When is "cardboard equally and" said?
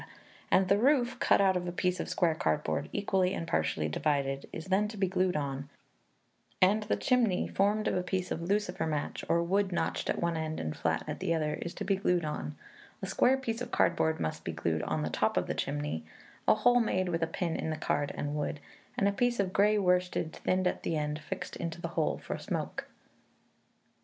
2.33-3.47